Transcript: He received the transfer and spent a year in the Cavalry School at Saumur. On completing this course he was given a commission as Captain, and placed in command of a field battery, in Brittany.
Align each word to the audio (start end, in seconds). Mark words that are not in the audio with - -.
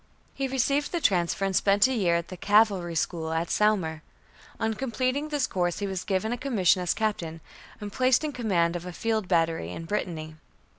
He 0.33 0.47
received 0.47 0.91
the 0.91 0.99
transfer 0.99 1.45
and 1.45 1.55
spent 1.55 1.85
a 1.85 1.93
year 1.93 2.15
in 2.15 2.25
the 2.27 2.35
Cavalry 2.35 2.95
School 2.95 3.31
at 3.31 3.51
Saumur. 3.51 4.01
On 4.59 4.73
completing 4.73 5.29
this 5.29 5.45
course 5.45 5.77
he 5.77 5.85
was 5.85 6.03
given 6.03 6.33
a 6.33 6.39
commission 6.39 6.81
as 6.81 6.95
Captain, 6.95 7.39
and 7.79 7.93
placed 7.93 8.23
in 8.23 8.31
command 8.31 8.75
of 8.75 8.87
a 8.87 8.93
field 8.93 9.27
battery, 9.27 9.71
in 9.71 9.85
Brittany. 9.85 10.37